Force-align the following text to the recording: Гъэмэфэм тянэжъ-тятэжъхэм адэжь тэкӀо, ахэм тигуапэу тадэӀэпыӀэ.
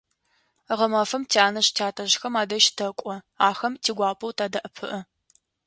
Гъэмэфэм 0.77 1.23
тянэжъ-тятэжъхэм 1.31 2.33
адэжь 2.41 2.69
тэкӀо, 2.77 3.13
ахэм 3.49 3.73
тигуапэу 3.83 4.35
тадэӀэпыӀэ. 4.37 4.99